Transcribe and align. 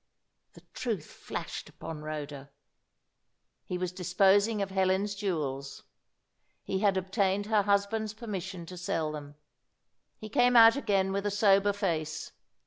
The 0.53 0.63
truth 0.73 1.05
flashed 1.05 1.69
upon 1.69 2.01
Rhoda. 2.01 2.49
He 3.65 3.77
was 3.77 3.91
disposing 3.91 4.59
of 4.59 4.71
Helen's 4.71 5.13
jewels. 5.13 5.83
He 6.63 6.79
had 6.79 6.97
obtained 6.97 7.45
her 7.45 7.61
husband's 7.61 8.15
permission 8.15 8.65
to 8.65 8.77
sell 8.77 9.11
them. 9.11 9.35
He 10.17 10.27
came 10.27 10.55
out 10.55 10.75
again 10.75 11.11
with 11.11 11.27
a 11.27 11.29
sober 11.29 11.71
face. 11.71 12.31